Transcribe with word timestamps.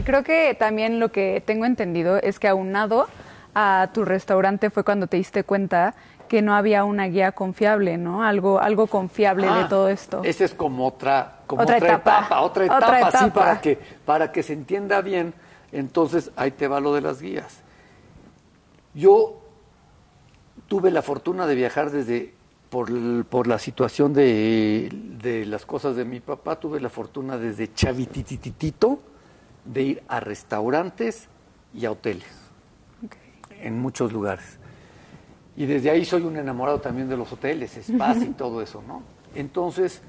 y 0.00 0.02
creo 0.02 0.24
que 0.24 0.56
también 0.58 0.98
lo 0.98 1.12
que 1.12 1.42
tengo 1.44 1.66
entendido 1.66 2.16
es 2.16 2.38
que 2.38 2.48
aunado 2.48 3.06
a 3.54 3.90
tu 3.92 4.06
restaurante 4.06 4.70
fue 4.70 4.82
cuando 4.82 5.06
te 5.08 5.18
diste 5.18 5.44
cuenta 5.44 5.94
que 6.26 6.40
no 6.40 6.54
había 6.54 6.84
una 6.84 7.04
guía 7.06 7.32
confiable, 7.32 7.98
¿no? 7.98 8.22
Algo, 8.24 8.60
algo 8.60 8.86
confiable 8.86 9.46
de 9.46 9.52
Ah, 9.52 9.66
todo 9.68 9.88
esto. 9.90 10.22
Esa 10.24 10.44
es 10.44 10.54
como 10.54 10.86
otra, 10.86 11.40
como 11.46 11.62
Otra 11.62 11.76
otra, 11.76 11.88
etapa. 11.88 12.18
etapa. 12.20 12.40
otra 12.40 12.64
etapa, 12.64 13.08
Otra 13.08 13.10
sí, 13.20 13.30
para 13.30 13.60
que, 13.60 13.78
para 14.06 14.32
que 14.32 14.42
se 14.42 14.54
entienda 14.54 15.02
bien. 15.02 15.34
Entonces, 15.70 16.30
ahí 16.36 16.52
te 16.52 16.66
va 16.66 16.80
lo 16.80 16.94
de 16.94 17.02
las 17.02 17.20
guías. 17.20 17.60
Yo 18.94 19.40
tuve 20.66 20.90
la 20.90 21.02
fortuna 21.02 21.46
de 21.46 21.56
viajar 21.56 21.90
desde, 21.90 22.32
por, 22.70 22.88
por 23.26 23.46
la 23.48 23.58
situación 23.58 24.14
de, 24.14 24.88
de 25.20 25.44
las 25.44 25.66
cosas 25.66 25.94
de 25.94 26.06
mi 26.06 26.20
papá, 26.20 26.56
tuve 26.58 26.80
la 26.80 26.88
fortuna 26.88 27.36
desde 27.36 27.74
chavitititito 27.74 29.00
de 29.64 29.82
ir 29.82 30.02
a 30.08 30.20
restaurantes 30.20 31.28
y 31.74 31.86
a 31.86 31.92
hoteles, 31.92 32.28
en 33.60 33.78
muchos 33.78 34.12
lugares. 34.12 34.58
Y 35.56 35.66
desde 35.66 35.90
ahí 35.90 36.04
soy 36.04 36.22
un 36.22 36.36
enamorado 36.36 36.80
también 36.80 37.08
de 37.08 37.16
los 37.16 37.32
hoteles, 37.32 37.78
spas 37.82 38.22
y 38.22 38.28
todo 38.30 38.62
eso, 38.62 38.82
¿no? 38.86 39.02
Entonces, 39.34 40.02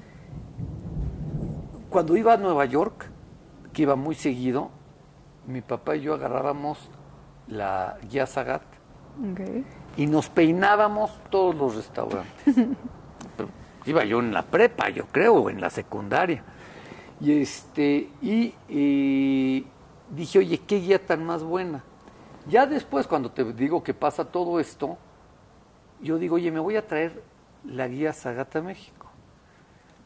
cuando 1.90 2.16
iba 2.16 2.32
a 2.32 2.36
Nueva 2.36 2.64
York, 2.64 3.06
que 3.72 3.82
iba 3.82 3.96
muy 3.96 4.14
seguido, 4.14 4.70
mi 5.46 5.60
papá 5.60 5.96
y 5.96 6.02
yo 6.02 6.14
agarrábamos 6.14 6.78
la 7.48 7.98
guía 8.10 8.26
Sagat 8.26 8.62
Ok. 9.32 9.40
y 9.96 10.06
nos 10.06 10.28
peinábamos 10.28 11.18
todos 11.30 11.54
los 11.54 11.74
restaurantes. 11.76 12.54
Pero 13.36 13.48
iba 13.86 14.04
yo 14.04 14.20
en 14.20 14.32
la 14.32 14.42
prepa, 14.42 14.88
yo 14.88 15.06
creo, 15.06 15.34
o 15.34 15.50
en 15.50 15.60
la 15.60 15.68
secundaria. 15.70 16.42
Y 17.22 17.40
este, 17.40 18.10
y, 18.20 18.52
y 18.68 19.64
dije, 20.10 20.40
oye, 20.40 20.58
qué 20.58 20.80
guía 20.80 21.06
tan 21.06 21.24
más 21.24 21.44
buena. 21.44 21.84
Ya 22.48 22.66
después, 22.66 23.06
cuando 23.06 23.30
te 23.30 23.44
digo 23.52 23.84
que 23.84 23.94
pasa 23.94 24.24
todo 24.24 24.58
esto, 24.58 24.98
yo 26.00 26.18
digo, 26.18 26.34
oye, 26.34 26.50
me 26.50 26.58
voy 26.58 26.74
a 26.74 26.84
traer 26.84 27.22
la 27.64 27.86
guía 27.86 28.12
Sagata 28.12 28.60
México, 28.60 29.06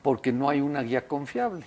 porque 0.02 0.30
no 0.30 0.50
hay 0.50 0.60
una 0.60 0.82
guía 0.82 1.08
confiable. 1.08 1.64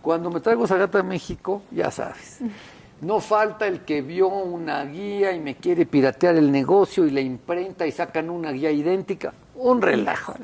Cuando 0.00 0.30
me 0.30 0.40
traigo 0.40 0.66
Sagata 0.66 1.02
México, 1.02 1.60
ya 1.70 1.90
sabes, 1.90 2.40
no 3.02 3.20
falta 3.20 3.66
el 3.66 3.84
que 3.84 4.00
vio 4.00 4.28
una 4.28 4.82
guía 4.86 5.32
y 5.32 5.40
me 5.40 5.56
quiere 5.56 5.84
piratear 5.84 6.36
el 6.36 6.50
negocio 6.50 7.04
y 7.04 7.10
la 7.10 7.20
imprenta 7.20 7.86
y 7.86 7.92
sacan 7.92 8.30
una 8.30 8.50
guía 8.50 8.70
idéntica. 8.70 9.34
Un 9.56 9.82
relajo. 9.82 10.34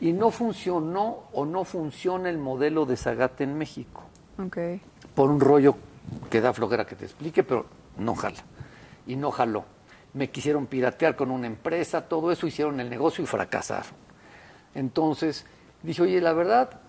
Y 0.00 0.12
no 0.12 0.30
funcionó 0.30 1.24
o 1.32 1.46
no 1.46 1.64
funciona 1.64 2.28
el 2.28 2.38
modelo 2.38 2.84
de 2.84 2.96
Sagata 2.96 3.44
en 3.44 3.56
México 3.56 4.04
Ok. 4.38 4.58
por 5.14 5.30
un 5.30 5.40
rollo 5.40 5.76
que 6.30 6.40
da 6.40 6.52
flojera 6.52 6.84
que 6.84 6.96
te 6.96 7.04
explique, 7.04 7.42
pero 7.44 7.66
no 7.98 8.14
jala. 8.14 8.42
Y 9.06 9.16
no 9.16 9.30
jaló. 9.30 9.64
Me 10.12 10.30
quisieron 10.30 10.66
piratear 10.66 11.16
con 11.16 11.30
una 11.30 11.46
empresa, 11.46 12.02
todo 12.08 12.30
eso 12.32 12.46
hicieron 12.46 12.80
el 12.80 12.90
negocio 12.90 13.24
y 13.24 13.26
fracasaron. 13.26 13.92
Entonces 14.74 15.44
dije, 15.82 16.02
oye, 16.02 16.20
la 16.20 16.32
verdad, 16.32 16.80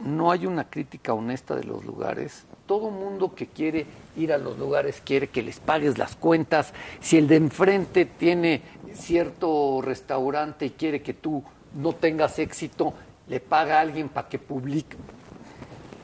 no 0.00 0.30
hay 0.32 0.46
una 0.46 0.68
crítica 0.68 1.12
honesta 1.14 1.54
de 1.54 1.64
los 1.64 1.84
lugares. 1.84 2.44
Todo 2.66 2.90
mundo 2.90 3.34
que 3.34 3.46
quiere 3.46 3.86
ir 4.16 4.32
a 4.32 4.38
los 4.38 4.58
lugares 4.58 5.02
quiere 5.04 5.28
que 5.28 5.42
les 5.42 5.60
pagues 5.60 5.98
las 5.98 6.16
cuentas. 6.16 6.72
Si 7.00 7.16
el 7.18 7.28
de 7.28 7.36
enfrente 7.36 8.06
tiene 8.06 8.62
cierto 8.94 9.80
restaurante 9.82 10.66
y 10.66 10.70
quiere 10.70 11.02
que 11.02 11.14
tú 11.14 11.42
no 11.74 11.92
tengas 11.92 12.38
éxito, 12.38 12.94
le 13.28 13.40
paga 13.40 13.78
a 13.78 13.80
alguien 13.80 14.08
para 14.08 14.28
que 14.28 14.38
publique. 14.38 14.96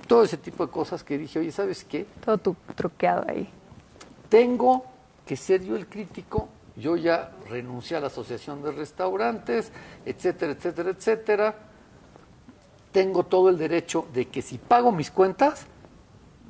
Todo 0.07 0.25
ese 0.25 0.37
tipo 0.37 0.67
de 0.67 0.73
cosas 0.73 1.05
que 1.05 1.17
dije, 1.17 1.39
oye, 1.39 1.53
¿sabes 1.53 1.85
qué? 1.85 2.07
Todo 2.25 2.39
tu 2.39 2.57
truqueado 2.75 3.25
ahí. 3.29 3.49
Tengo 4.29 4.85
que 5.25 5.37
ser 5.37 5.63
yo 5.65 5.77
el 5.77 5.87
crítico. 5.87 6.49
Yo 6.77 6.97
ya 6.97 7.31
renuncié 7.49 7.97
a 7.97 8.01
la 8.01 8.07
Asociación 8.07 8.63
de 8.63 8.73
Restaurantes, 8.73 9.71
etcétera, 10.05 10.53
etcétera, 10.53 10.91
etcétera. 10.91 11.55
Tengo 12.91 13.25
todo 13.25 13.51
el 13.51 13.59
derecho 13.59 14.09
de 14.13 14.27
que 14.27 14.43
si 14.43 14.59
pago 14.59 14.91
mis 14.91 15.11
cuentas, 15.11 15.67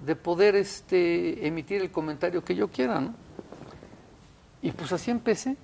de 0.04 0.16
poder 0.16 0.56
este, 0.56 1.47
emitir 1.47 1.82
el 1.82 1.91
comentario 1.91 2.42
que 2.42 2.54
yo 2.54 2.69
quiera, 2.69 3.00
¿no? 3.00 3.14
Y 4.62 4.72
pues 4.72 4.92
así 4.92 5.10
empecé, 5.10 5.56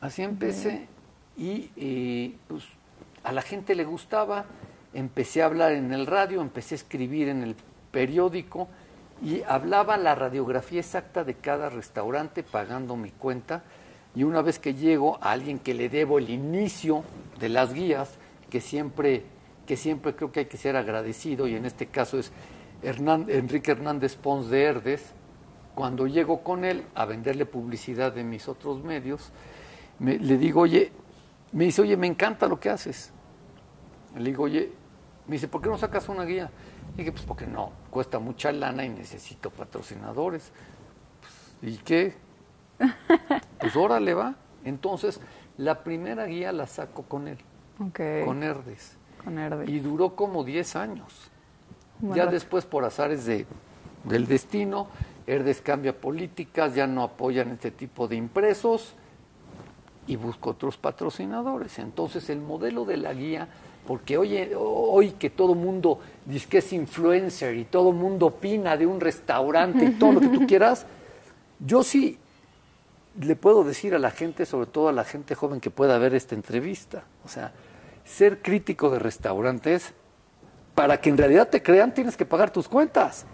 así 0.00 0.22
empecé. 0.22 0.88
Y 1.36 1.70
eh, 1.76 2.36
pues 2.48 2.64
a 3.28 3.32
la 3.32 3.42
gente 3.42 3.74
le 3.74 3.84
gustaba, 3.84 4.46
empecé 4.94 5.42
a 5.42 5.46
hablar 5.46 5.72
en 5.72 5.92
el 5.92 6.06
radio, 6.06 6.40
empecé 6.40 6.74
a 6.74 6.76
escribir 6.76 7.28
en 7.28 7.42
el 7.42 7.56
periódico 7.90 8.68
y 9.22 9.42
hablaba 9.42 9.98
la 9.98 10.14
radiografía 10.14 10.80
exacta 10.80 11.24
de 11.24 11.34
cada 11.34 11.68
restaurante 11.68 12.42
pagando 12.42 12.96
mi 12.96 13.10
cuenta. 13.10 13.64
Y 14.14 14.22
una 14.22 14.40
vez 14.40 14.58
que 14.58 14.72
llego 14.72 15.18
a 15.20 15.32
alguien 15.32 15.58
que 15.58 15.74
le 15.74 15.90
debo 15.90 16.18
el 16.18 16.30
inicio 16.30 17.04
de 17.38 17.50
las 17.50 17.74
guías, 17.74 18.14
que 18.48 18.62
siempre, 18.62 19.24
que 19.66 19.76
siempre 19.76 20.14
creo 20.16 20.32
que 20.32 20.40
hay 20.40 20.46
que 20.46 20.56
ser 20.56 20.76
agradecido, 20.76 21.46
y 21.46 21.54
en 21.54 21.66
este 21.66 21.86
caso 21.86 22.18
es 22.18 22.32
Hernán- 22.82 23.26
Enrique 23.28 23.72
Hernández 23.72 24.16
Pons 24.16 24.48
de 24.48 24.62
Herdes, 24.62 25.02
cuando 25.74 26.06
llego 26.06 26.42
con 26.42 26.64
él 26.64 26.82
a 26.94 27.04
venderle 27.04 27.44
publicidad 27.44 28.12
de 28.12 28.24
mis 28.24 28.48
otros 28.48 28.82
medios, 28.82 29.30
me- 29.98 30.18
le 30.18 30.38
digo, 30.38 30.62
oye, 30.62 30.90
me 31.52 31.64
dice, 31.64 31.82
oye, 31.82 31.96
me 31.96 32.06
encanta 32.06 32.46
lo 32.46 32.58
que 32.58 32.70
haces. 32.70 33.12
Le 34.18 34.30
digo, 34.30 34.44
oye, 34.44 34.72
me 35.26 35.34
dice, 35.34 35.48
¿por 35.48 35.60
qué 35.60 35.68
no 35.68 35.78
sacas 35.78 36.08
una 36.08 36.24
guía? 36.24 36.50
Le 36.92 36.98
dije, 36.98 37.12
pues 37.12 37.24
porque 37.24 37.46
no, 37.46 37.72
cuesta 37.90 38.18
mucha 38.18 38.50
lana 38.52 38.84
y 38.84 38.88
necesito 38.88 39.50
patrocinadores. 39.50 40.52
Pues, 41.60 41.74
¿Y 41.74 41.78
qué? 41.78 42.14
Pues 43.58 43.74
órale 43.74 44.14
va. 44.14 44.36
Entonces, 44.64 45.20
la 45.56 45.82
primera 45.82 46.26
guía 46.26 46.52
la 46.52 46.66
saco 46.66 47.02
con 47.02 47.26
él, 47.26 47.38
con 47.76 48.42
Herdes. 48.42 48.96
Con 49.24 49.38
Herdes. 49.38 49.68
Y 49.68 49.80
duró 49.80 50.14
como 50.14 50.44
10 50.44 50.76
años. 50.76 51.30
Ya 52.00 52.26
después, 52.26 52.64
por 52.64 52.84
azares 52.84 53.24
de, 53.26 53.46
del 54.04 54.26
destino, 54.26 54.86
Herdes 55.26 55.60
cambia 55.60 56.00
políticas, 56.00 56.74
ya 56.74 56.86
no 56.86 57.02
apoyan 57.02 57.50
este 57.50 57.72
tipo 57.72 58.06
de 58.06 58.14
impresos 58.16 58.94
y 60.06 60.16
busca 60.16 60.50
otros 60.50 60.76
patrocinadores. 60.78 61.78
Entonces, 61.78 62.30
el 62.30 62.40
modelo 62.40 62.84
de 62.84 62.96
la 62.96 63.12
guía, 63.12 63.48
porque 63.88 64.18
hoy, 64.18 64.50
hoy 64.54 65.12
que 65.12 65.30
todo 65.30 65.54
mundo 65.54 65.98
dice 66.26 66.46
que 66.46 66.58
es 66.58 66.74
influencer 66.74 67.56
y 67.56 67.64
todo 67.64 67.90
mundo 67.92 68.26
opina 68.26 68.76
de 68.76 68.84
un 68.84 69.00
restaurante 69.00 69.82
y 69.82 69.90
todo 69.92 70.12
lo 70.12 70.20
que 70.20 70.28
tú 70.28 70.46
quieras, 70.46 70.84
yo 71.58 71.82
sí 71.82 72.18
le 73.18 73.34
puedo 73.34 73.64
decir 73.64 73.94
a 73.94 73.98
la 73.98 74.10
gente, 74.10 74.44
sobre 74.44 74.66
todo 74.66 74.90
a 74.90 74.92
la 74.92 75.04
gente 75.04 75.34
joven 75.34 75.58
que 75.58 75.70
pueda 75.70 75.96
ver 75.96 76.14
esta 76.14 76.34
entrevista, 76.34 77.04
o 77.24 77.28
sea, 77.28 77.54
ser 78.04 78.42
crítico 78.42 78.90
de 78.90 78.98
restaurantes, 78.98 79.94
para 80.74 81.00
que 81.00 81.08
en 81.08 81.16
realidad 81.16 81.48
te 81.48 81.62
crean 81.62 81.94
tienes 81.94 82.14
que 82.14 82.26
pagar 82.26 82.50
tus 82.50 82.68
cuentas. 82.68 83.24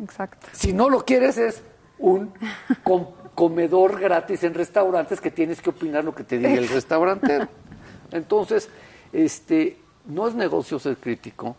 Exacto. 0.00 0.46
Si 0.52 0.72
no 0.72 0.90
lo 0.90 1.04
quieres 1.04 1.38
es 1.38 1.64
un 1.98 2.32
com- 2.84 3.08
comedor 3.34 3.98
gratis 3.98 4.44
en 4.44 4.54
restaurantes 4.54 5.20
que 5.20 5.32
tienes 5.32 5.60
que 5.60 5.70
opinar 5.70 6.04
lo 6.04 6.14
que 6.14 6.22
te 6.22 6.38
diga 6.38 6.52
el 6.52 6.68
restaurantero. 6.78 7.48
Entonces, 8.12 8.68
este, 9.12 9.82
no 10.06 10.28
es 10.28 10.34
negocio 10.34 10.78
ser 10.78 10.96
crítico. 10.96 11.56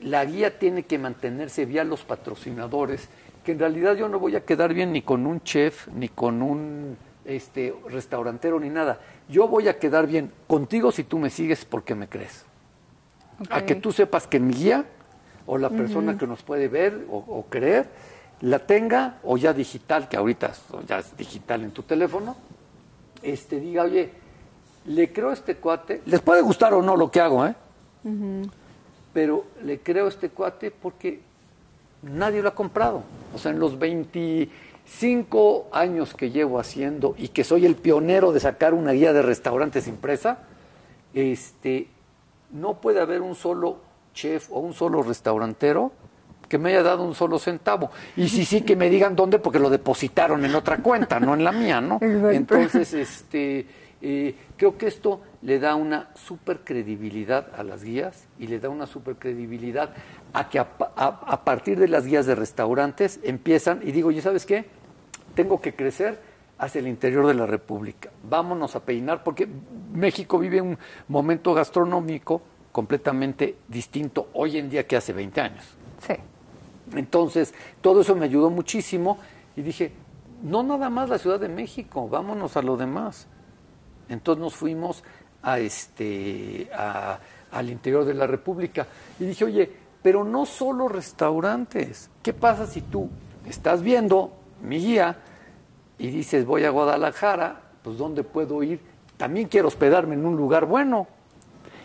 La 0.00 0.24
guía 0.24 0.58
tiene 0.58 0.84
que 0.84 0.98
mantenerse 0.98 1.64
vía 1.64 1.84
los 1.84 2.04
patrocinadores, 2.04 3.08
que 3.44 3.52
en 3.52 3.58
realidad 3.58 3.94
yo 3.94 4.08
no 4.08 4.18
voy 4.18 4.36
a 4.36 4.44
quedar 4.44 4.74
bien 4.74 4.92
ni 4.92 5.02
con 5.02 5.26
un 5.26 5.42
chef, 5.42 5.88
ni 5.88 6.08
con 6.08 6.42
un 6.42 6.96
este, 7.24 7.74
restaurantero, 7.88 8.60
ni 8.60 8.68
nada. 8.68 9.00
Yo 9.28 9.48
voy 9.48 9.68
a 9.68 9.78
quedar 9.78 10.06
bien 10.06 10.30
contigo 10.46 10.92
si 10.92 11.04
tú 11.04 11.18
me 11.18 11.30
sigues 11.30 11.64
porque 11.64 11.94
me 11.94 12.08
crees. 12.08 12.44
A 13.50 13.64
que 13.64 13.74
tú 13.74 13.92
sepas 13.92 14.26
que 14.26 14.40
mi 14.40 14.54
guía 14.54 14.86
o 15.46 15.58
la 15.58 15.70
persona 15.70 16.16
que 16.16 16.26
nos 16.26 16.42
puede 16.42 16.68
ver 16.68 17.06
o, 17.10 17.18
o 17.18 17.46
creer 17.48 17.88
la 18.40 18.58
tenga 18.58 19.18
o 19.22 19.36
ya 19.36 19.52
digital, 19.52 20.08
que 20.08 20.16
ahorita 20.16 20.52
ya 20.86 20.98
es 20.98 21.16
digital 21.16 21.62
en 21.62 21.70
tu 21.70 21.82
teléfono, 21.82 22.36
este 23.22 23.60
diga, 23.60 23.84
oye, 23.84 24.10
le 24.86 25.12
creo 25.12 25.30
a 25.30 25.34
este 25.34 25.56
cuate, 25.56 26.02
les 26.06 26.20
puede 26.20 26.42
gustar 26.42 26.74
o 26.74 26.82
no 26.82 26.96
lo 26.96 27.10
que 27.10 27.20
hago, 27.20 27.46
¿eh? 27.46 27.54
Pero 29.12 29.44
le 29.62 29.80
creo 29.80 30.06
a 30.06 30.08
este 30.08 30.30
cuate 30.30 30.70
porque 30.70 31.20
nadie 32.02 32.42
lo 32.42 32.48
ha 32.48 32.54
comprado. 32.54 33.02
O 33.34 33.38
sea, 33.38 33.50
en 33.50 33.58
los 33.58 33.78
25 33.78 35.68
años 35.72 36.14
que 36.14 36.30
llevo 36.30 36.60
haciendo 36.60 37.14
y 37.18 37.28
que 37.28 37.42
soy 37.42 37.66
el 37.66 37.74
pionero 37.74 38.32
de 38.32 38.40
sacar 38.40 38.74
una 38.74 38.92
guía 38.92 39.12
de 39.12 39.22
restaurantes 39.22 39.88
impresa, 39.88 40.38
este, 41.14 41.88
no 42.52 42.80
puede 42.80 43.00
haber 43.00 43.22
un 43.22 43.34
solo 43.34 43.78
chef 44.14 44.50
o 44.52 44.60
un 44.60 44.72
solo 44.72 45.02
restaurantero 45.02 45.92
que 46.48 46.58
me 46.58 46.70
haya 46.70 46.82
dado 46.82 47.02
un 47.02 47.14
solo 47.14 47.38
centavo. 47.40 47.90
Y 48.16 48.28
sí, 48.28 48.44
sí, 48.44 48.60
que 48.60 48.76
me 48.76 48.88
digan 48.88 49.16
dónde, 49.16 49.40
porque 49.40 49.58
lo 49.58 49.68
depositaron 49.68 50.44
en 50.44 50.54
otra 50.54 50.78
cuenta, 50.78 51.18
no 51.18 51.34
en 51.34 51.42
la 51.42 51.50
mía, 51.50 51.80
¿no? 51.80 51.98
Entonces, 52.00 52.92
este, 52.94 53.66
eh, 54.08 54.36
creo 54.56 54.78
que 54.78 54.86
esto 54.86 55.20
le 55.42 55.58
da 55.58 55.74
una 55.74 56.10
super 56.14 56.60
credibilidad 56.60 57.48
a 57.58 57.64
las 57.64 57.82
guías 57.82 58.28
y 58.38 58.46
le 58.46 58.60
da 58.60 58.68
una 58.68 58.86
super 58.86 59.16
credibilidad 59.16 59.90
a 60.32 60.48
que 60.48 60.60
a, 60.60 60.68
a 60.96 61.44
partir 61.44 61.76
de 61.76 61.88
las 61.88 62.06
guías 62.06 62.24
de 62.24 62.36
restaurantes 62.36 63.18
empiezan 63.24 63.80
y 63.82 63.90
digo, 63.90 64.12
¿y 64.12 64.20
sabes 64.20 64.46
qué? 64.46 64.66
Tengo 65.34 65.60
que 65.60 65.74
crecer 65.74 66.20
hacia 66.56 66.78
el 66.78 66.86
interior 66.86 67.26
de 67.26 67.34
la 67.34 67.46
República. 67.46 68.10
Vámonos 68.22 68.76
a 68.76 68.84
peinar 68.84 69.24
porque 69.24 69.48
México 69.92 70.38
vive 70.38 70.60
un 70.60 70.78
momento 71.08 71.52
gastronómico 71.52 72.42
completamente 72.70 73.56
distinto 73.66 74.28
hoy 74.34 74.58
en 74.58 74.70
día 74.70 74.86
que 74.86 74.96
hace 74.96 75.12
20 75.12 75.40
años. 75.40 75.64
Sí. 76.06 76.14
Entonces, 76.96 77.52
todo 77.80 78.02
eso 78.02 78.14
me 78.14 78.26
ayudó 78.26 78.50
muchísimo 78.50 79.18
y 79.56 79.62
dije, 79.62 79.90
no 80.44 80.62
nada 80.62 80.90
más 80.90 81.08
la 81.08 81.18
Ciudad 81.18 81.40
de 81.40 81.48
México, 81.48 82.08
vámonos 82.08 82.56
a 82.56 82.62
lo 82.62 82.76
demás. 82.76 83.26
Entonces 84.08 84.40
nos 84.42 84.54
fuimos 84.54 85.02
a 85.42 85.58
este 85.58 86.68
a, 86.72 87.18
al 87.52 87.70
interior 87.70 88.04
de 88.04 88.14
la 88.14 88.26
República 88.26 88.86
y 89.18 89.24
dije, 89.24 89.44
oye, 89.44 89.72
pero 90.02 90.24
no 90.24 90.46
solo 90.46 90.88
restaurantes. 90.88 92.10
¿Qué 92.22 92.32
pasa 92.32 92.66
si 92.66 92.80
tú 92.80 93.08
estás 93.46 93.82
viendo 93.82 94.32
mi 94.62 94.78
guía 94.78 95.18
y 95.98 96.08
dices, 96.08 96.44
voy 96.44 96.64
a 96.64 96.70
Guadalajara, 96.70 97.60
pues 97.82 97.98
¿dónde 97.98 98.22
puedo 98.22 98.62
ir? 98.62 98.80
También 99.16 99.48
quiero 99.48 99.68
hospedarme 99.68 100.14
en 100.14 100.26
un 100.26 100.36
lugar 100.36 100.66
bueno. 100.66 101.06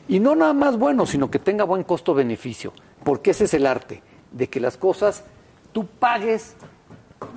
Y 0.07 0.19
no 0.19 0.35
nada 0.35 0.53
más 0.53 0.77
bueno, 0.77 1.05
sino 1.05 1.31
que 1.31 1.39
tenga 1.39 1.63
buen 1.63 1.83
costo-beneficio, 1.83 2.73
porque 3.03 3.31
ese 3.31 3.45
es 3.45 3.53
el 3.53 3.65
arte, 3.65 4.01
de 4.31 4.49
que 4.49 4.59
las 4.59 4.75
cosas 4.77 5.23
tú 5.71 5.85
pagues 5.85 6.55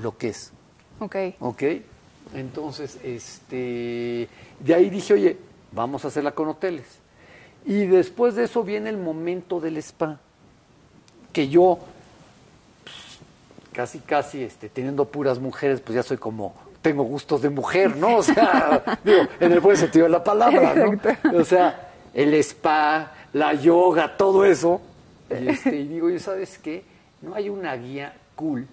lo 0.03 0.17
que 0.17 0.29
es. 0.29 0.53
Ok. 0.99 1.17
Ok. 1.41 1.63
Entonces, 2.35 2.99
este, 3.03 4.29
de 4.59 4.75
ahí 4.75 4.91
dije, 4.91 5.15
oye, 5.15 5.37
vamos 5.73 6.05
a 6.05 6.09
hacerla 6.09 6.33
con 6.33 6.49
hoteles. 6.49 6.87
Y 7.65 7.87
después 7.87 8.35
de 8.35 8.45
eso 8.45 8.63
viene 8.63 8.91
el 8.91 8.99
momento 8.99 9.61
del 9.61 9.77
spa, 9.79 10.19
que 11.33 11.49
yo, 11.49 11.79
pues, 12.83 13.19
casi, 13.73 14.01
casi, 14.01 14.43
este, 14.43 14.69
teniendo 14.69 15.07
puras 15.07 15.39
mujeres, 15.39 15.81
pues 15.81 15.95
ya 15.95 16.03
soy 16.03 16.19
como, 16.19 16.55
tengo 16.83 17.05
gustos 17.05 17.41
de 17.41 17.51
mujer, 17.51 17.97
¿no? 17.97 18.19
O 18.19 18.23
sea, 18.23 19.01
digo, 19.05 19.23
en 19.41 19.53
el 19.53 19.61
buen 19.61 19.77
sentido 19.77 20.05
de 20.05 20.11
la 20.11 20.23
palabra, 20.23 20.75
¿no? 20.75 21.39
O 21.39 21.45
sea, 21.45 21.93
el 22.13 22.35
spa, 22.35 23.13
la 23.33 23.55
yoga, 23.55 24.17
todo 24.17 24.45
eso. 24.45 24.81
Y, 25.31 25.49
este, 25.49 25.77
y 25.77 25.89
digo, 25.89 26.11
¿y 26.11 26.19
sabes 26.19 26.59
qué? 26.59 26.85
No 27.23 27.35
hay 27.35 27.49
una 27.49 27.75
guía 27.77 28.15
cool 28.35 28.67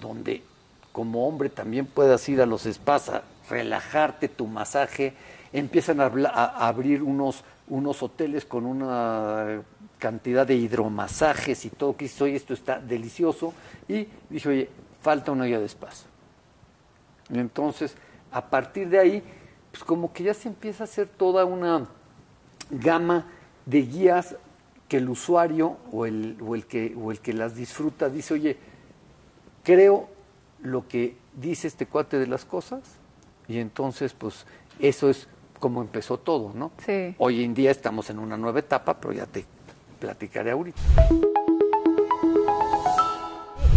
donde 0.00 0.42
como 0.92 1.26
hombre 1.26 1.48
también 1.48 1.86
puedas 1.86 2.28
ir 2.28 2.40
a 2.40 2.46
los 2.46 2.62
spas 2.62 3.08
a 3.08 3.22
relajarte, 3.48 4.28
tu 4.28 4.46
masaje. 4.46 5.14
Empiezan 5.52 6.00
a, 6.00 6.06
abrir 6.06 7.02
unos, 7.02 7.44
unos 7.68 8.02
hoteles 8.02 8.44
con 8.44 8.66
una 8.66 9.62
cantidad 9.98 10.46
de 10.46 10.54
hidromasajes 10.54 11.64
y 11.64 11.70
todo, 11.70 11.96
que 11.96 12.04
dices, 12.04 12.34
esto 12.34 12.54
está 12.54 12.78
delicioso. 12.78 13.54
Y 13.88 14.06
dije, 14.28 14.48
oye, 14.48 14.68
falta 15.00 15.32
una 15.32 15.46
guía 15.46 15.60
de 15.60 15.68
spas. 15.68 16.06
Y 17.30 17.38
entonces, 17.38 17.94
a 18.30 18.44
partir 18.44 18.88
de 18.88 18.98
ahí, 18.98 19.22
pues 19.70 19.84
como 19.84 20.12
que 20.12 20.24
ya 20.24 20.34
se 20.34 20.48
empieza 20.48 20.84
a 20.84 20.86
hacer 20.86 21.08
toda 21.08 21.44
una 21.46 21.86
gama 22.70 23.26
de 23.64 23.82
guías 23.82 24.36
que 24.88 24.98
el 24.98 25.08
usuario 25.08 25.78
o 25.90 26.04
el, 26.04 26.36
o 26.46 26.54
el, 26.54 26.66
que, 26.66 26.94
o 27.00 27.10
el 27.10 27.20
que 27.20 27.32
las 27.32 27.54
disfruta 27.54 28.10
dice, 28.10 28.34
oye, 28.34 28.58
creo 29.62 30.11
lo 30.62 30.86
que 30.88 31.16
dice 31.34 31.66
este 31.66 31.86
cuate 31.86 32.18
de 32.18 32.26
las 32.26 32.44
cosas 32.44 32.80
y 33.48 33.58
entonces 33.58 34.12
pues 34.12 34.46
eso 34.78 35.10
es 35.10 35.28
como 35.58 35.80
empezó 35.80 36.18
todo, 36.18 36.52
¿no? 36.54 36.72
Sí. 36.84 37.14
Hoy 37.18 37.44
en 37.44 37.54
día 37.54 37.70
estamos 37.70 38.10
en 38.10 38.18
una 38.18 38.36
nueva 38.36 38.58
etapa, 38.58 38.98
pero 38.98 39.12
ya 39.12 39.26
te 39.26 39.44
platicaré 40.00 40.50
ahorita. 40.50 40.80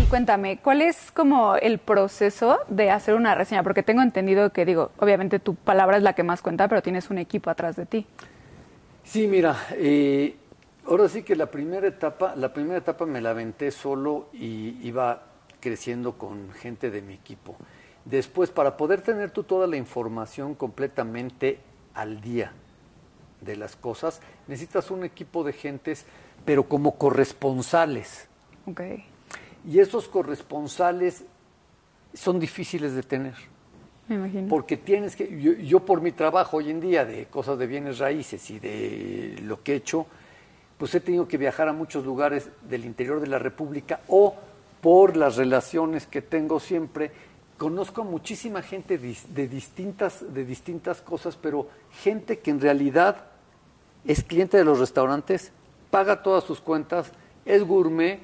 Y 0.02 0.06
cuéntame, 0.08 0.58
¿cuál 0.64 0.82
es 0.82 1.12
como 1.12 1.56
el 1.58 1.78
proceso 1.78 2.60
de 2.70 2.90
hacer 2.90 3.14
una 3.14 3.36
reseña? 3.36 3.62
Porque 3.62 3.84
tengo 3.84 4.02
entendido 4.02 4.52
que, 4.52 4.66
digo, 4.66 4.92
obviamente 4.98 5.40
tu 5.40 5.54
palabra 5.54 5.98
es 5.98 6.04
la 6.04 6.14
que 6.14 6.24
más 6.24 6.42
cuenta, 6.42 6.68
pero 6.68 6.82
tienes 6.82 7.12
un 7.12 7.20
equipo 7.20 7.52
atrás 7.52 7.76
de 7.76 7.86
ti. 7.86 8.08
Sí, 9.04 9.28
mira, 9.28 9.56
eh, 9.74 10.36
ahora 10.88 11.08
sí 11.08 11.22
que 11.22 11.36
la 11.36 11.52
primera 11.52 11.88
etapa, 11.88 12.34
la 12.36 12.52
primera 12.52 12.80
etapa 12.80 13.06
me 13.06 13.22
la 13.22 13.30
aventé 13.30 13.70
solo 13.70 14.30
y 14.34 14.80
iba 14.82 15.22
creciendo 15.66 16.14
con 16.14 16.52
gente 16.52 16.92
de 16.92 17.02
mi 17.02 17.16
equipo. 17.16 17.56
Después, 18.06 18.52
para 18.52 18.78
poder 18.78 19.02
tener 19.02 19.32
tú 19.32 19.42
toda 19.42 19.66
la 19.66 19.78
información 19.78 20.54
completamente 20.54 21.58
al 21.96 22.22
día 22.22 22.52
de 23.42 23.56
las 23.56 23.76
cosas, 23.76 24.22
necesitas 24.48 24.92
un 24.92 25.04
equipo 25.04 25.44
de 25.44 25.54
gentes, 25.54 26.06
pero 26.46 26.70
como 26.70 27.00
corresponsales. 27.00 28.28
Okay. 28.68 29.06
Y 29.68 29.80
esos 29.80 30.08
corresponsales 30.08 31.26
son 32.14 32.40
difíciles 32.40 32.94
de 32.94 33.02
tener. 33.02 33.34
Me 34.08 34.18
imagino. 34.18 34.48
Porque 34.48 34.78
tienes 34.78 35.16
que, 35.16 35.42
yo, 35.42 35.54
yo, 35.54 35.80
por 35.80 36.00
mi 36.00 36.12
trabajo 36.12 36.58
hoy 36.58 36.70
en 36.70 36.80
día 36.80 37.06
de 37.06 37.26
cosas 37.26 37.58
de 37.58 37.66
bienes 37.66 37.98
raíces 37.98 38.52
y 38.52 38.60
de 38.60 39.40
lo 39.42 39.64
que 39.64 39.74
he 39.74 39.76
hecho, 39.78 40.06
pues 40.78 40.94
he 40.94 41.00
tenido 41.00 41.28
que 41.28 41.40
viajar 41.40 41.68
a 41.70 41.74
muchos 41.74 42.06
lugares 42.06 42.52
del 42.70 42.86
interior 42.86 43.20
de 43.20 43.26
la 43.26 43.40
República 43.40 44.02
o 44.10 44.36
por 44.86 45.18
las 45.18 45.36
relaciones 45.36 46.06
que 46.06 46.22
tengo 46.22 46.60
siempre, 46.60 47.10
conozco 47.58 48.02
a 48.02 48.04
muchísima 48.04 48.62
gente 48.62 49.00
de 49.00 49.48
distintas, 49.48 50.32
de 50.32 50.46
distintas 50.46 51.02
cosas, 51.02 51.36
pero 51.42 51.68
gente 52.04 52.38
que 52.38 52.52
en 52.52 52.62
realidad 52.62 53.24
es 54.06 54.24
cliente 54.24 54.58
de 54.58 54.64
los 54.64 54.78
restaurantes, 54.78 55.52
paga 55.90 56.22
todas 56.22 56.44
sus 56.44 56.62
cuentas, 56.62 57.12
es 57.46 57.64
gourmet, 57.64 58.20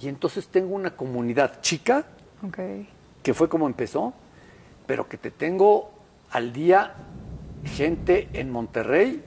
y 0.00 0.08
entonces 0.08 0.48
tengo 0.48 0.74
una 0.74 0.96
comunidad 0.96 1.60
chica, 1.60 2.04
okay. 2.44 2.88
que 3.22 3.32
fue 3.32 3.48
como 3.48 3.68
empezó, 3.68 4.12
pero 4.88 5.08
que 5.08 5.16
te 5.16 5.30
tengo 5.30 5.92
al 6.32 6.52
día 6.52 6.92
gente 7.66 8.28
en 8.32 8.50
Monterrey 8.50 9.22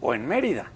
o 0.00 0.12
en 0.12 0.26
Mérida. 0.26 0.72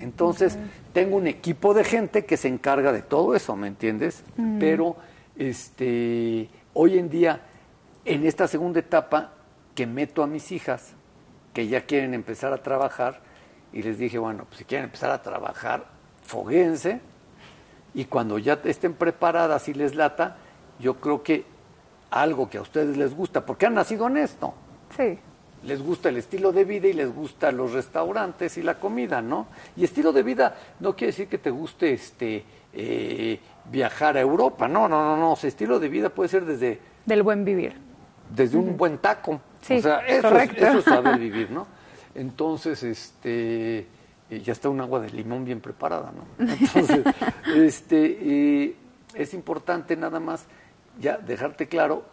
Entonces, 0.00 0.54
okay. 0.54 0.70
Tengo 0.94 1.16
un 1.16 1.26
equipo 1.26 1.74
de 1.74 1.82
gente 1.84 2.24
que 2.24 2.36
se 2.36 2.46
encarga 2.48 2.92
de 2.92 3.02
todo 3.02 3.34
eso, 3.34 3.56
¿me 3.56 3.66
entiendes? 3.66 4.22
Mm. 4.36 4.58
Pero 4.60 4.96
este, 5.36 6.48
hoy 6.72 6.98
en 6.98 7.10
día, 7.10 7.40
en 8.04 8.24
esta 8.24 8.46
segunda 8.46 8.78
etapa, 8.78 9.32
que 9.74 9.88
meto 9.88 10.22
a 10.22 10.28
mis 10.28 10.52
hijas, 10.52 10.94
que 11.52 11.66
ya 11.66 11.82
quieren 11.82 12.14
empezar 12.14 12.52
a 12.52 12.62
trabajar, 12.62 13.20
y 13.72 13.82
les 13.82 13.98
dije, 13.98 14.18
bueno, 14.18 14.44
pues 14.44 14.58
si 14.58 14.64
quieren 14.64 14.84
empezar 14.84 15.10
a 15.10 15.20
trabajar, 15.20 15.84
foguense, 16.22 17.00
y 17.92 18.04
cuando 18.04 18.38
ya 18.38 18.60
estén 18.64 18.94
preparadas 18.94 19.68
y 19.68 19.74
les 19.74 19.96
lata, 19.96 20.36
yo 20.78 21.00
creo 21.00 21.24
que 21.24 21.44
algo 22.12 22.48
que 22.48 22.58
a 22.58 22.62
ustedes 22.62 22.96
les 22.96 23.14
gusta, 23.14 23.44
porque 23.44 23.66
han 23.66 23.74
nacido 23.74 24.06
en 24.06 24.18
esto. 24.18 24.54
Sí 24.96 25.18
les 25.66 25.82
gusta 25.82 26.08
el 26.08 26.16
estilo 26.16 26.52
de 26.52 26.64
vida 26.64 26.88
y 26.88 26.92
les 26.92 27.12
gusta 27.12 27.50
los 27.50 27.72
restaurantes 27.72 28.56
y 28.58 28.62
la 28.62 28.78
comida, 28.78 29.22
¿no? 29.22 29.46
Y 29.76 29.84
estilo 29.84 30.12
de 30.12 30.22
vida 30.22 30.56
no 30.80 30.94
quiere 30.94 31.12
decir 31.12 31.28
que 31.28 31.38
te 31.38 31.50
guste 31.50 31.92
este 31.92 32.44
eh, 32.72 33.38
viajar 33.70 34.16
a 34.16 34.20
Europa, 34.20 34.68
no, 34.68 34.88
no, 34.88 35.02
no, 35.02 35.16
no, 35.16 35.32
o 35.32 35.36
sea, 35.36 35.48
estilo 35.48 35.78
de 35.78 35.88
vida 35.88 36.10
puede 36.10 36.28
ser 36.28 36.44
desde... 36.44 36.80
Del 37.06 37.22
buen 37.22 37.44
vivir. 37.44 37.74
Desde 38.34 38.56
un 38.56 38.68
uh 38.68 38.72
-huh. 38.72 38.76
buen 38.76 38.98
taco. 38.98 39.40
Sí, 39.62 39.74
o 39.74 39.82
sea, 39.82 40.06
eso, 40.06 40.28
correcto. 40.28 40.56
Es, 40.56 40.68
eso 40.68 40.78
es 40.78 40.84
saber 40.84 41.18
vivir, 41.28 41.50
¿no? 41.50 41.66
Entonces, 42.14 42.82
este, 42.82 43.86
ya 44.30 44.52
está 44.52 44.68
un 44.68 44.80
agua 44.80 45.00
de 45.00 45.10
limón 45.10 45.44
bien 45.44 45.60
preparada, 45.60 46.12
¿no? 46.12 46.46
Entonces, 46.52 47.04
este, 47.54 48.18
eh, 48.20 48.76
es 49.14 49.34
importante 49.34 49.96
nada 49.96 50.20
más 50.20 50.46
ya 51.00 51.16
dejarte 51.18 51.68
claro 51.68 52.04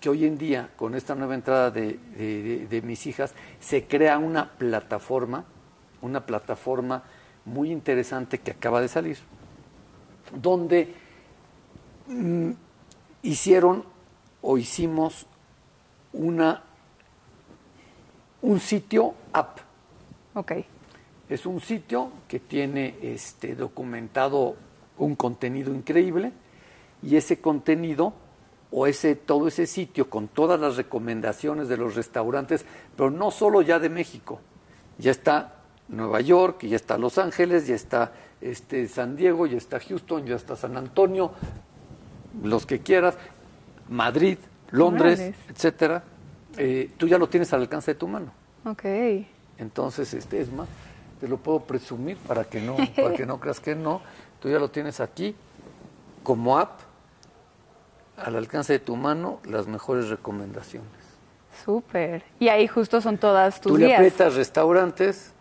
que 0.00 0.08
hoy 0.08 0.26
en 0.26 0.36
día, 0.36 0.70
con 0.76 0.94
esta 0.94 1.14
nueva 1.14 1.34
entrada 1.34 1.70
de, 1.70 1.98
de, 2.16 2.42
de, 2.42 2.66
de, 2.66 2.82
mis 2.82 3.06
hijas, 3.06 3.34
se 3.60 3.86
crea 3.86 4.18
una 4.18 4.50
plataforma, 4.50 5.44
una 6.02 6.26
plataforma 6.26 7.02
muy 7.44 7.70
interesante 7.70 8.38
que 8.38 8.50
acaba 8.50 8.80
de 8.80 8.88
salir, 8.88 9.18
donde 10.34 10.94
mm, 12.06 12.50
hicieron 13.22 13.84
o 14.42 14.58
hicimos 14.58 15.26
una 16.12 16.62
un 18.44 18.60
sitio 18.60 19.14
app. 19.32 19.58
Ok. 20.34 20.52
Es 21.30 21.46
un 21.46 21.60
sitio 21.62 22.10
que 22.28 22.38
tiene 22.40 22.94
este 23.00 23.54
documentado 23.54 24.56
un 24.98 25.16
contenido 25.16 25.74
increíble 25.74 26.32
y 27.02 27.16
ese 27.16 27.40
contenido 27.40 28.12
o 28.76 28.88
ese, 28.88 29.14
todo 29.14 29.46
ese 29.46 29.68
sitio 29.68 30.10
con 30.10 30.26
todas 30.26 30.58
las 30.58 30.76
recomendaciones 30.76 31.68
de 31.68 31.76
los 31.76 31.94
restaurantes, 31.94 32.66
pero 32.96 33.08
no 33.08 33.30
solo 33.30 33.62
ya 33.62 33.78
de 33.78 33.88
México, 33.88 34.40
ya 34.98 35.12
está 35.12 35.54
Nueva 35.86 36.20
York, 36.20 36.64
ya 36.64 36.74
está 36.74 36.98
Los 36.98 37.18
Ángeles, 37.18 37.68
ya 37.68 37.76
está 37.76 38.10
este, 38.40 38.88
San 38.88 39.14
Diego, 39.14 39.46
ya 39.46 39.58
está 39.58 39.78
Houston, 39.78 40.26
ya 40.26 40.34
está 40.34 40.56
San 40.56 40.76
Antonio, 40.76 41.30
los 42.42 42.66
que 42.66 42.80
quieras, 42.80 43.16
Madrid, 43.88 44.38
Londres, 44.72 45.32
etcétera. 45.48 46.02
Eh, 46.56 46.90
tú 46.96 47.06
ya 47.06 47.16
lo 47.16 47.28
tienes 47.28 47.52
al 47.52 47.60
alcance 47.60 47.92
de 47.92 47.94
tu 47.94 48.08
mano. 48.08 48.32
Ok. 48.64 48.84
Entonces, 49.56 50.12
este 50.14 50.40
es 50.40 50.50
más, 50.50 50.66
te 51.20 51.28
lo 51.28 51.36
puedo 51.36 51.60
presumir 51.60 52.16
para 52.16 52.42
que 52.42 52.60
no, 52.60 52.74
para 52.96 53.14
que 53.14 53.24
no 53.24 53.38
creas 53.38 53.60
que 53.60 53.76
no. 53.76 54.00
Tú 54.40 54.48
ya 54.48 54.58
lo 54.58 54.68
tienes 54.68 54.98
aquí 54.98 55.36
como 56.24 56.58
app, 56.58 56.80
al 58.16 58.36
alcance 58.36 58.74
de 58.74 58.78
tu 58.78 58.96
mano, 58.96 59.40
las 59.44 59.66
mejores 59.66 60.08
recomendaciones. 60.08 60.90
Súper. 61.64 62.24
Y 62.38 62.48
ahí 62.48 62.66
justo 62.66 63.00
son 63.00 63.18
todas 63.18 63.60
tus 63.60 63.72
Tú 63.72 63.78
le 63.78 63.94
aprietas 63.94 64.34
restaurantes 64.34 65.32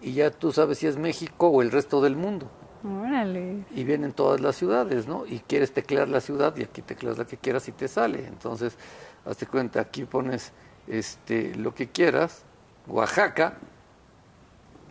y 0.00 0.12
ya 0.12 0.30
tú 0.30 0.52
sabes 0.52 0.78
si 0.78 0.86
es 0.86 0.96
México 0.96 1.48
o 1.48 1.62
el 1.62 1.70
resto 1.70 2.00
del 2.00 2.16
mundo. 2.16 2.50
Órale. 2.84 3.64
Y 3.74 3.84
vienen 3.84 4.12
todas 4.12 4.40
las 4.40 4.56
ciudades, 4.56 5.06
¿no? 5.06 5.24
Y 5.26 5.40
quieres 5.40 5.72
teclear 5.72 6.08
la 6.08 6.20
ciudad 6.20 6.54
y 6.56 6.64
aquí 6.64 6.82
tecleas 6.82 7.16
la 7.16 7.24
que 7.24 7.38
quieras 7.38 7.66
y 7.68 7.72
te 7.72 7.88
sale. 7.88 8.26
Entonces, 8.26 8.76
hazte 9.24 9.46
cuenta, 9.46 9.80
aquí 9.80 10.04
pones 10.04 10.52
este, 10.86 11.54
lo 11.54 11.74
que 11.74 11.88
quieras, 11.88 12.44
Oaxaca, 12.86 13.54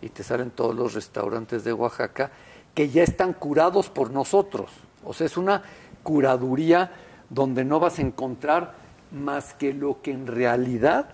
y 0.02 0.08
te 0.08 0.24
salen 0.24 0.50
todos 0.50 0.74
los 0.74 0.94
restaurantes 0.94 1.62
de 1.62 1.72
Oaxaca 1.72 2.32
que 2.74 2.88
ya 2.88 3.04
están 3.04 3.32
curados 3.32 3.88
por 3.88 4.10
nosotros. 4.10 4.72
O 5.04 5.14
sea, 5.14 5.26
es 5.26 5.36
una 5.36 5.62
curaduría 6.04 6.92
donde 7.28 7.64
no 7.64 7.80
vas 7.80 7.98
a 7.98 8.02
encontrar 8.02 8.74
más 9.10 9.54
que 9.54 9.74
lo 9.74 10.00
que 10.02 10.12
en 10.12 10.28
realidad 10.28 11.08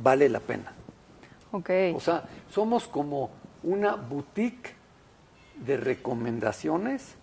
vale 0.00 0.28
la 0.28 0.38
pena. 0.38 0.72
Ok. 1.50 1.70
O 1.94 2.00
sea, 2.00 2.24
somos 2.48 2.86
como 2.86 3.30
una 3.64 3.96
boutique 3.96 4.74
de 5.64 5.76
recomendaciones 5.76 7.16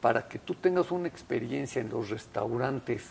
para 0.00 0.28
que 0.28 0.38
tú 0.38 0.54
tengas 0.54 0.90
una 0.90 1.08
experiencia 1.08 1.80
en 1.80 1.90
los 1.90 2.10
restaurantes 2.10 3.10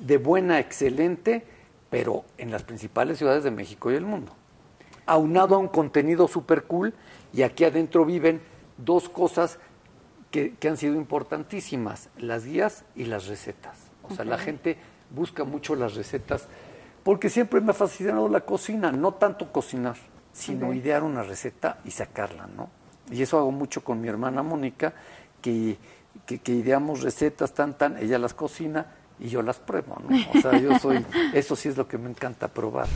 de 0.00 0.16
buena, 0.16 0.58
excelente, 0.58 1.44
pero 1.90 2.24
en 2.38 2.50
las 2.50 2.62
principales 2.62 3.18
ciudades 3.18 3.44
de 3.44 3.50
México 3.50 3.90
y 3.90 3.96
el 3.96 4.04
mundo. 4.04 4.32
Aunado 5.06 5.56
a 5.56 5.58
un 5.58 5.68
contenido 5.68 6.28
super 6.28 6.64
cool 6.64 6.94
y 7.32 7.42
aquí 7.42 7.64
adentro 7.64 8.04
viven 8.04 8.40
dos 8.76 9.08
cosas 9.08 9.58
que, 10.30 10.54
que 10.54 10.68
han 10.68 10.76
sido 10.76 10.94
importantísimas, 10.94 12.08
las 12.18 12.44
guías 12.44 12.84
y 12.94 13.04
las 13.04 13.26
recetas. 13.26 13.76
O 14.02 14.14
sea, 14.14 14.24
la 14.24 14.38
gente 14.38 14.76
busca 15.10 15.44
mucho 15.44 15.74
las 15.74 15.94
recetas 15.94 16.48
porque 17.02 17.30
siempre 17.30 17.60
me 17.60 17.70
ha 17.70 17.74
fascinado 17.74 18.28
la 18.28 18.40
cocina, 18.40 18.92
no 18.92 19.14
tanto 19.14 19.52
cocinar, 19.52 19.96
sino 20.32 20.72
idear 20.72 21.02
una 21.02 21.22
receta 21.22 21.78
y 21.84 21.90
sacarla, 21.90 22.46
¿no? 22.46 22.70
Y 23.10 23.22
eso 23.22 23.38
hago 23.38 23.50
mucho 23.50 23.82
con 23.82 24.00
mi 24.00 24.08
hermana 24.08 24.42
Mónica, 24.42 24.92
que, 25.40 25.78
que, 26.26 26.38
que 26.38 26.52
ideamos 26.52 27.02
recetas 27.02 27.54
tan, 27.54 27.76
tan, 27.76 27.96
ella 27.98 28.18
las 28.18 28.34
cocina 28.34 28.86
y 29.18 29.28
yo 29.28 29.42
las 29.42 29.58
pruebo, 29.58 30.00
¿no? 30.06 30.16
O 30.34 30.40
sea, 30.40 30.58
yo 30.58 30.78
soy, 30.78 31.04
eso 31.34 31.56
sí 31.56 31.68
es 31.68 31.76
lo 31.76 31.88
que 31.88 31.98
me 31.98 32.10
encanta 32.10 32.48
probar. 32.48 32.88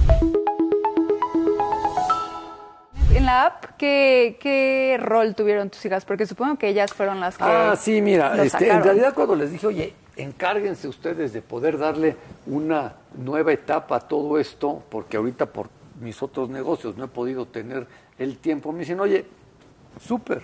App, 3.35 3.77
¿qué, 3.77 4.39
¿qué 4.41 4.97
rol 5.01 5.35
tuvieron 5.35 5.71
tus 5.71 5.85
hijas? 5.85 6.05
Porque 6.05 6.27
supongo 6.27 6.57
que 6.57 6.69
ellas 6.69 6.93
fueron 6.93 7.21
las 7.21 7.37
que. 7.37 7.45
Ah, 7.45 7.75
sí, 7.77 8.01
mira, 8.01 8.43
este, 8.43 8.71
en 8.71 8.83
realidad 8.83 9.15
cuando 9.15 9.35
les 9.35 9.51
dije, 9.51 9.67
oye, 9.67 9.95
encárguense 10.17 10.89
ustedes 10.89 11.33
de 11.33 11.43
poder 11.43 11.79
darle 11.79 12.17
una 12.47 12.95
nueva 13.17 13.53
etapa 13.53 13.97
a 13.97 14.01
todo 14.01 14.39
esto, 14.39 14.83
porque 14.89 15.17
ahorita 15.17 15.47
por 15.47 15.69
mis 16.01 16.23
otros 16.23 16.49
negocios 16.49 16.97
no 16.97 17.05
he 17.05 17.09
podido 17.09 17.47
tener 17.47 17.87
el 18.19 18.39
tiempo, 18.39 18.73
me 18.73 18.81
dicen, 18.81 19.01
oye, 19.01 19.27
súper. 20.01 20.43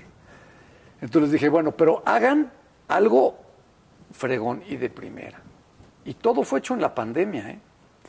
Entonces 1.00 1.32
dije, 1.32 1.48
bueno, 1.48 1.72
pero 1.72 2.02
hagan 2.04 2.50
algo 2.88 3.38
fregón 4.12 4.62
y 4.68 4.76
de 4.76 4.90
primera. 4.90 5.40
Y 6.04 6.14
todo 6.14 6.42
fue 6.42 6.58
hecho 6.58 6.74
en 6.74 6.80
la 6.80 6.94
pandemia, 6.94 7.50
¿eh? 7.50 7.58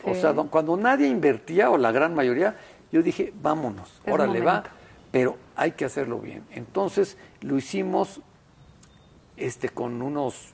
O 0.03 0.15
sea, 0.15 0.33
cuando 0.33 0.75
nadie 0.77 1.07
invertía, 1.07 1.69
o 1.69 1.77
la 1.77 1.91
gran 1.91 2.15
mayoría, 2.15 2.55
yo 2.91 3.01
dije, 3.03 3.33
vámonos, 3.41 4.01
Es 4.05 4.13
órale, 4.13 4.41
va, 4.41 4.53
momento. 4.53 4.69
pero 5.11 5.37
hay 5.55 5.71
que 5.71 5.85
hacerlo 5.85 6.19
bien. 6.19 6.43
Entonces 6.51 7.17
lo 7.41 7.57
hicimos 7.57 8.21
este, 9.37 9.69
con 9.69 10.01
unos 10.01 10.53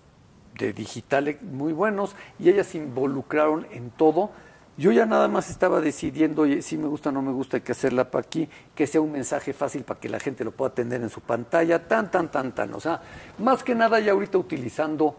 de 0.58 0.74
digitales 0.74 1.42
muy 1.42 1.74
buenos 1.74 2.16
y 2.40 2.50
ellas 2.50 2.68
se 2.68 2.78
involucraron 2.78 3.68
en 3.72 3.90
todo. 3.92 4.32
Yo 4.78 4.92
ya 4.92 5.06
nada 5.08 5.28
más 5.28 5.50
estaba 5.50 5.82
decidiendo, 5.82 6.44
oye, 6.44 6.62
si 6.62 6.78
me 6.78 6.88
gusta 6.88 7.10
o 7.10 7.12
no 7.12 7.22
me 7.24 7.32
gusta, 7.32 7.58
hay 7.58 7.62
que 7.62 7.72
hacerla 7.72 8.12
para 8.12 8.26
aquí, 8.26 8.48
que 8.76 8.86
sea 8.86 9.02
un 9.02 9.12
mensaje 9.12 9.52
fácil 9.54 9.84
para 9.84 10.00
que 10.00 10.08
la 10.08 10.20
gente 10.20 10.44
lo 10.44 10.52
pueda 10.52 10.74
tener 10.74 11.02
en 11.02 11.10
su 11.10 11.22
pantalla, 11.22 11.88
tan, 11.88 12.12
tan, 12.12 12.30
tan, 12.30 12.54
tan. 12.54 12.74
O 12.76 12.80
sea, 12.80 13.02
más 13.40 13.64
que 13.64 13.74
nada 13.74 14.00
ya 14.00 14.12
ahorita 14.12 14.38
utilizando 14.38 15.16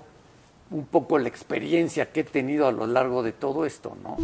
un 0.71 0.87
poco 0.87 1.19
la 1.19 1.29
experiencia 1.29 2.13
que 2.13 2.21
he 2.21 2.25
tenido 2.25 2.69
a 2.69 2.73
lo 2.73 2.87
largo 2.87 3.23
de 3.25 3.33
todo 3.33 3.67
esto, 3.67 3.97
¿no? 4.03 4.17